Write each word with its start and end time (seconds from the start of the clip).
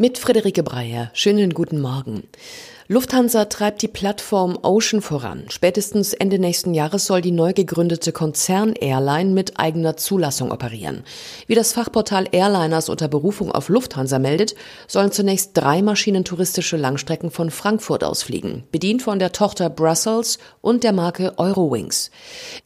Mit 0.00 0.16
Friederike 0.16 0.62
Breyer. 0.62 1.10
Schönen 1.12 1.52
guten 1.54 1.80
Morgen. 1.80 2.22
Lufthansa 2.90 3.44
treibt 3.44 3.82
die 3.82 3.88
Plattform 3.88 4.58
Ocean 4.62 5.02
voran. 5.02 5.44
Spätestens 5.50 6.14
Ende 6.14 6.38
nächsten 6.38 6.72
Jahres 6.72 7.04
soll 7.04 7.20
die 7.20 7.32
neu 7.32 7.52
gegründete 7.52 8.12
Konzern-Airline 8.12 9.32
mit 9.32 9.60
eigener 9.60 9.98
Zulassung 9.98 10.50
operieren. 10.50 11.04
Wie 11.46 11.54
das 11.54 11.74
Fachportal 11.74 12.28
Airliners 12.32 12.88
unter 12.88 13.08
Berufung 13.08 13.52
auf 13.52 13.68
Lufthansa 13.68 14.18
meldet, 14.18 14.54
sollen 14.86 15.12
zunächst 15.12 15.50
drei 15.52 15.82
Maschinen 15.82 16.24
touristische 16.24 16.78
Langstrecken 16.78 17.30
von 17.30 17.50
Frankfurt 17.50 18.04
aus 18.04 18.22
fliegen, 18.22 18.64
bedient 18.72 19.02
von 19.02 19.18
der 19.18 19.32
Tochter 19.32 19.68
Brussels 19.68 20.38
und 20.62 20.82
der 20.82 20.94
Marke 20.94 21.38
Eurowings. 21.38 22.10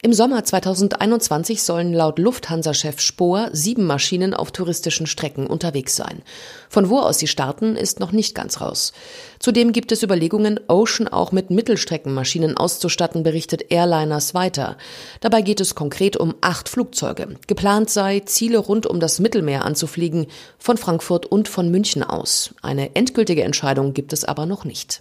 Im 0.03 0.13
Sommer 0.13 0.45
2021 0.45 1.65
sollen 1.65 1.93
laut 1.93 2.21
Lufthansa-Chef 2.21 3.01
Spohr 3.01 3.49
sieben 3.51 3.87
Maschinen 3.87 4.35
auf 4.35 4.53
touristischen 4.53 5.09
Strecken 5.09 5.49
unterwegs 5.49 5.97
sein. 5.97 6.23
Von 6.69 6.91
wo 6.91 7.01
aus 7.01 7.19
sie 7.19 7.27
starten, 7.27 7.75
ist 7.75 7.99
noch 7.99 8.13
nicht 8.13 8.37
ganz 8.37 8.61
raus. 8.61 8.93
Zudem 9.41 9.73
gibt 9.73 9.91
es 9.91 10.05
Überlegungen, 10.13 10.61
Ocean 10.69 11.09
auch 11.09 11.33
mit 11.33 11.49
Mittelstreckenmaschinen 11.49 12.55
auszustatten, 12.55 13.23
berichtet 13.23 13.71
Airliners 13.71 14.35
weiter. 14.35 14.77
Dabei 15.21 15.41
geht 15.41 15.59
es 15.59 15.75
konkret 15.75 16.19
um 16.19 16.35
acht 16.43 16.69
Flugzeuge. 16.69 17.37
Geplant 17.47 17.89
sei, 17.89 18.21
Ziele 18.21 18.59
rund 18.59 18.87
um 18.87 19.01
das 19.01 19.21
Mittelmeer 19.21 19.65
anzufliegen, 19.65 20.27
von 20.59 20.77
Frankfurt 20.77 21.25
und 21.25 21.49
von 21.49 21.71
München 21.71 22.03
aus. 22.03 22.55
Eine 22.61 22.95
endgültige 22.95 23.43
Entscheidung 23.43 23.95
gibt 23.95 24.13
es 24.13 24.27
aber 24.27 24.45
noch 24.45 24.67
nicht. 24.67 25.01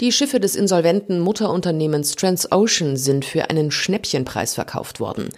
Die 0.00 0.10
Schiffe 0.10 0.40
des 0.40 0.56
insolventen 0.56 1.20
Mutterunternehmens 1.20 2.16
Transocean 2.16 2.96
sind 2.96 3.24
für 3.24 3.48
einen 3.48 3.70
Schnäppchenpreis 3.70 4.54
verkauft 4.54 4.98
worden. 4.98 5.28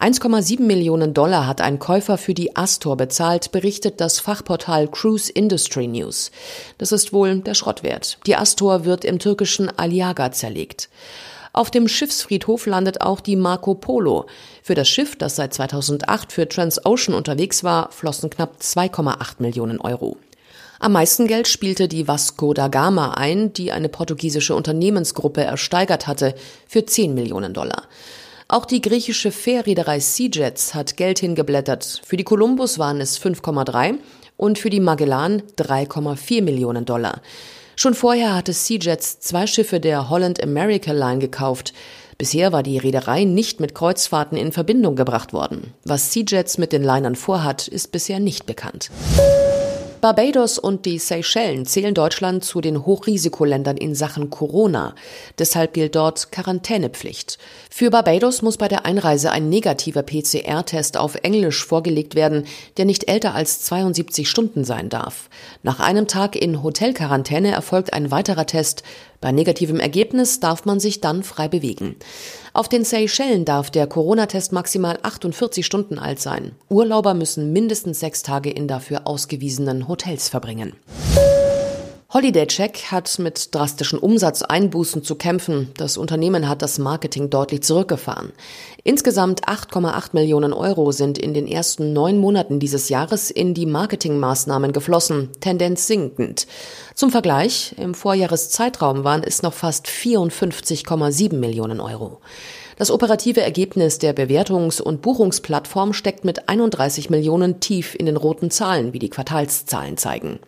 1,7 0.00 0.60
Millionen 0.60 1.14
Dollar 1.14 1.46
hat 1.46 1.62
ein 1.62 1.78
Käufer 1.78 2.18
für 2.18 2.34
die 2.34 2.54
Astor 2.54 2.98
bezahlt, 2.98 3.52
berichtet 3.52 4.02
das 4.02 4.20
Fachportal 4.20 4.88
Cruise 4.88 5.32
Industry 5.32 5.86
News. 5.86 6.30
Das 6.76 6.92
ist 6.92 7.14
wohl 7.14 7.38
der 7.38 7.54
Schrottwert. 7.54 8.18
Die 8.26 8.36
Astor 8.36 8.84
wird 8.84 9.06
im 9.06 9.18
türkischen 9.18 9.70
Aliaga 9.78 10.30
zerlegt. 10.30 10.90
Auf 11.54 11.70
dem 11.70 11.88
Schiffsfriedhof 11.88 12.66
landet 12.66 13.00
auch 13.00 13.20
die 13.20 13.36
Marco 13.36 13.74
Polo. 13.74 14.26
Für 14.62 14.74
das 14.74 14.90
Schiff, 14.90 15.16
das 15.16 15.36
seit 15.36 15.54
2008 15.54 16.32
für 16.32 16.46
Transocean 16.46 17.14
unterwegs 17.14 17.64
war, 17.64 17.90
flossen 17.90 18.28
knapp 18.28 18.56
2,8 18.60 19.36
Millionen 19.38 19.80
Euro. 19.80 20.18
Am 20.82 20.90
meisten 20.90 21.28
Geld 21.28 21.46
spielte 21.46 21.86
die 21.86 22.08
Vasco 22.08 22.54
da 22.54 22.66
Gama 22.66 23.12
ein, 23.12 23.52
die 23.52 23.70
eine 23.70 23.88
portugiesische 23.88 24.56
Unternehmensgruppe 24.56 25.40
ersteigert 25.40 26.08
hatte, 26.08 26.34
für 26.66 26.84
10 26.84 27.14
Millionen 27.14 27.54
Dollar. 27.54 27.84
Auch 28.48 28.64
die 28.64 28.82
griechische 28.82 29.30
Fährreederei 29.30 30.00
Seajets 30.00 30.74
hat 30.74 30.96
Geld 30.96 31.20
hingeblättert. 31.20 32.02
Für 32.04 32.16
die 32.16 32.24
Columbus 32.24 32.80
waren 32.80 33.00
es 33.00 33.16
5,3 33.20 33.94
und 34.36 34.58
für 34.58 34.70
die 34.70 34.80
Magellan 34.80 35.44
3,4 35.56 36.42
Millionen 36.42 36.84
Dollar. 36.84 37.22
Schon 37.76 37.94
vorher 37.94 38.34
hatte 38.34 38.52
Seajets 38.52 39.20
zwei 39.20 39.46
Schiffe 39.46 39.78
der 39.78 40.10
Holland 40.10 40.42
America 40.42 40.90
Line 40.90 41.20
gekauft. 41.20 41.74
Bisher 42.18 42.50
war 42.50 42.64
die 42.64 42.78
Reederei 42.78 43.22
nicht 43.22 43.60
mit 43.60 43.76
Kreuzfahrten 43.76 44.36
in 44.36 44.50
Verbindung 44.50 44.96
gebracht 44.96 45.32
worden. 45.32 45.74
Was 45.84 46.12
Seajets 46.12 46.58
mit 46.58 46.72
den 46.72 46.82
Linern 46.82 47.14
vorhat, 47.14 47.68
ist 47.68 47.92
bisher 47.92 48.18
nicht 48.18 48.46
bekannt. 48.46 48.90
Barbados 50.02 50.58
und 50.58 50.84
die 50.84 50.98
Seychellen 50.98 51.64
zählen 51.64 51.94
Deutschland 51.94 52.42
zu 52.44 52.60
den 52.60 52.84
Hochrisikoländern 52.84 53.76
in 53.76 53.94
Sachen 53.94 54.30
Corona. 54.30 54.96
Deshalb 55.38 55.74
gilt 55.74 55.94
dort 55.94 56.32
Quarantänepflicht. 56.32 57.38
Für 57.70 57.88
Barbados 57.88 58.42
muss 58.42 58.56
bei 58.56 58.66
der 58.66 58.84
Einreise 58.84 59.30
ein 59.30 59.48
negativer 59.48 60.02
PCR-Test 60.02 60.96
auf 60.96 61.14
Englisch 61.22 61.64
vorgelegt 61.64 62.16
werden, 62.16 62.48
der 62.78 62.84
nicht 62.84 63.08
älter 63.08 63.36
als 63.36 63.62
72 63.62 64.28
Stunden 64.28 64.64
sein 64.64 64.88
darf. 64.88 65.30
Nach 65.62 65.78
einem 65.78 66.08
Tag 66.08 66.34
in 66.34 66.64
Hotelquarantäne 66.64 67.52
erfolgt 67.52 67.92
ein 67.92 68.10
weiterer 68.10 68.46
Test. 68.46 68.82
Bei 69.22 69.30
negativem 69.30 69.78
Ergebnis 69.78 70.40
darf 70.40 70.66
man 70.66 70.80
sich 70.80 71.00
dann 71.00 71.22
frei 71.22 71.46
bewegen. 71.46 71.94
Auf 72.52 72.68
den 72.68 72.84
Seychellen 72.84 73.44
darf 73.44 73.70
der 73.70 73.86
Corona-Test 73.86 74.52
maximal 74.52 74.98
48 75.00 75.64
Stunden 75.64 75.98
alt 75.98 76.20
sein. 76.20 76.56
Urlauber 76.68 77.14
müssen 77.14 77.52
mindestens 77.52 78.00
sechs 78.00 78.22
Tage 78.22 78.50
in 78.50 78.66
dafür 78.66 79.06
ausgewiesenen 79.06 79.86
Hotels 79.86 80.28
verbringen. 80.28 80.74
Holiday 82.14 82.46
Check 82.46 82.90
hat 82.90 83.18
mit 83.20 83.54
drastischen 83.54 83.98
Umsatzeinbußen 83.98 85.02
zu 85.02 85.14
kämpfen. 85.14 85.70
Das 85.78 85.96
Unternehmen 85.96 86.46
hat 86.46 86.60
das 86.60 86.78
Marketing 86.78 87.30
deutlich 87.30 87.62
zurückgefahren. 87.62 88.32
Insgesamt 88.84 89.48
8,8 89.48 90.10
Millionen 90.12 90.52
Euro 90.52 90.92
sind 90.92 91.16
in 91.16 91.32
den 91.32 91.46
ersten 91.46 91.94
neun 91.94 92.18
Monaten 92.18 92.60
dieses 92.60 92.90
Jahres 92.90 93.30
in 93.30 93.54
die 93.54 93.64
Marketingmaßnahmen 93.64 94.72
geflossen, 94.72 95.30
Tendenz 95.40 95.86
sinkend. 95.86 96.46
Zum 96.94 97.10
Vergleich, 97.10 97.74
im 97.78 97.94
Vorjahreszeitraum 97.94 99.04
waren 99.04 99.22
es 99.22 99.40
noch 99.40 99.54
fast 99.54 99.86
54,7 99.86 101.32
Millionen 101.36 101.80
Euro. 101.80 102.20
Das 102.76 102.90
operative 102.90 103.40
Ergebnis 103.40 103.98
der 103.98 104.14
Bewertungs- 104.14 104.82
und 104.82 105.00
Buchungsplattform 105.00 105.94
steckt 105.94 106.26
mit 106.26 106.50
31 106.50 107.08
Millionen 107.08 107.60
tief 107.60 107.94
in 107.94 108.04
den 108.04 108.18
roten 108.18 108.50
Zahlen, 108.50 108.92
wie 108.92 108.98
die 108.98 109.08
Quartalszahlen 109.08 109.96
zeigen. 109.96 110.40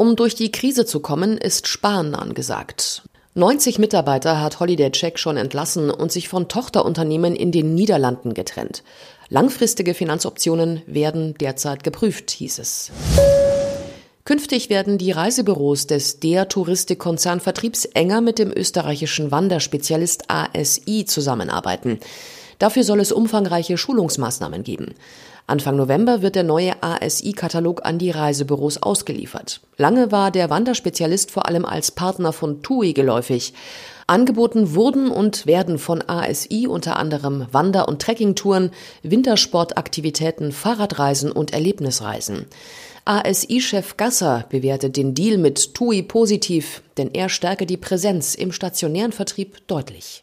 Um 0.00 0.16
durch 0.16 0.34
die 0.34 0.50
Krise 0.50 0.86
zu 0.86 1.00
kommen, 1.00 1.36
ist 1.36 1.68
Sparen 1.68 2.14
angesagt. 2.14 3.02
90 3.34 3.78
Mitarbeiter 3.78 4.40
hat 4.40 4.58
Holiday 4.58 4.90
Check 4.90 5.18
schon 5.18 5.36
entlassen 5.36 5.90
und 5.90 6.10
sich 6.10 6.26
von 6.30 6.48
Tochterunternehmen 6.48 7.36
in 7.36 7.52
den 7.52 7.74
Niederlanden 7.74 8.32
getrennt. 8.32 8.82
Langfristige 9.28 9.92
Finanzoptionen 9.92 10.80
werden 10.86 11.34
derzeit 11.38 11.84
geprüft, 11.84 12.30
hieß 12.30 12.60
es. 12.60 12.92
Künftig 14.24 14.70
werden 14.70 14.96
die 14.96 15.10
Reisebüros 15.10 15.86
des 15.86 16.18
der 16.18 16.48
Touristikkonzern 16.48 17.40
Vertriebs 17.40 17.84
enger 17.84 18.22
mit 18.22 18.38
dem 18.38 18.50
österreichischen 18.56 19.30
Wanderspezialist 19.30 20.30
ASI 20.30 21.04
zusammenarbeiten. 21.04 22.00
Dafür 22.58 22.84
soll 22.84 23.00
es 23.00 23.12
umfangreiche 23.12 23.76
Schulungsmaßnahmen 23.76 24.62
geben. 24.62 24.94
Anfang 25.50 25.76
November 25.76 26.22
wird 26.22 26.36
der 26.36 26.44
neue 26.44 26.80
ASI-Katalog 26.80 27.84
an 27.84 27.98
die 27.98 28.10
Reisebüros 28.10 28.82
ausgeliefert. 28.82 29.60
Lange 29.76 30.12
war 30.12 30.30
der 30.30 30.48
Wanderspezialist 30.48 31.30
vor 31.30 31.48
allem 31.48 31.64
als 31.64 31.90
Partner 31.90 32.32
von 32.32 32.62
TUI 32.62 32.92
geläufig. 32.92 33.52
Angeboten 34.06 34.74
wurden 34.74 35.10
und 35.10 35.46
werden 35.46 35.78
von 35.78 36.02
ASI 36.02 36.66
unter 36.68 36.96
anderem 36.96 37.46
Wander- 37.52 37.88
und 37.88 38.00
Trekkingtouren, 38.00 38.70
Wintersportaktivitäten, 39.02 40.52
Fahrradreisen 40.52 41.32
und 41.32 41.52
Erlebnisreisen. 41.52 42.46
ASI-Chef 43.04 43.96
Gasser 43.96 44.46
bewertet 44.50 44.96
den 44.96 45.14
Deal 45.14 45.38
mit 45.38 45.74
TUI 45.74 46.02
positiv, 46.02 46.82
denn 46.96 47.10
er 47.12 47.28
stärke 47.28 47.66
die 47.66 47.76
Präsenz 47.76 48.34
im 48.34 48.52
stationären 48.52 49.12
Vertrieb 49.12 49.66
deutlich. 49.66 50.22